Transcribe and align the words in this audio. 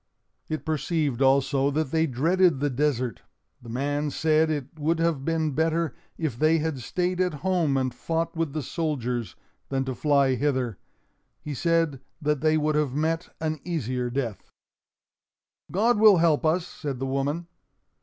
It 0.49 0.65
perceived 0.65 1.21
also 1.21 1.69
that 1.69 1.91
they 1.91 2.07
dreaded 2.07 2.59
the 2.59 2.71
desert. 2.71 3.21
The 3.61 3.69
man 3.69 4.09
said 4.09 4.49
it 4.49 4.79
would 4.79 4.97
have 4.97 5.23
been 5.23 5.51
better 5.51 5.93
if 6.17 6.39
they 6.39 6.57
had 6.57 6.79
stayed 6.79 7.21
at 7.21 7.35
home 7.45 7.77
and 7.77 7.93
fought 7.93 8.35
with 8.35 8.53
the 8.53 8.63
soldiers, 8.63 9.35
than 9.69 9.85
to 9.85 9.93
fly 9.93 10.33
hither. 10.33 10.79
He 11.39 11.53
said 11.53 12.01
that 12.19 12.41
they 12.41 12.57
would 12.57 12.73
have 12.73 12.95
met 12.95 13.29
an 13.39 13.59
easier 13.63 14.09
death. 14.09 14.49
"God 15.71 15.99
will 15.99 16.17
help 16.17 16.47
us," 16.47 16.65
said 16.65 16.97
the 16.97 17.05
woman. 17.05 17.45